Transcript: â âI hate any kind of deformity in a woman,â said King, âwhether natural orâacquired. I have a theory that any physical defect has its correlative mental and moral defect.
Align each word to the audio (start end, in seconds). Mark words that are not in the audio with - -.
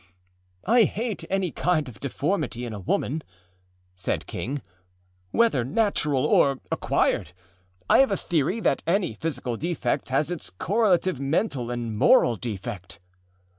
â 0.67 0.79
âI 0.79 0.85
hate 0.85 1.25
any 1.29 1.51
kind 1.51 1.87
of 1.87 1.99
deformity 1.99 2.65
in 2.65 2.73
a 2.73 2.79
woman,â 2.79 3.21
said 3.95 4.25
King, 4.25 4.63
âwhether 5.31 5.63
natural 5.63 6.27
orâacquired. 6.27 7.33
I 7.87 7.99
have 7.99 8.09
a 8.09 8.17
theory 8.17 8.59
that 8.61 8.81
any 8.87 9.13
physical 9.13 9.57
defect 9.57 10.09
has 10.09 10.31
its 10.31 10.49
correlative 10.49 11.19
mental 11.19 11.69
and 11.69 11.95
moral 11.95 12.35
defect. 12.35 12.99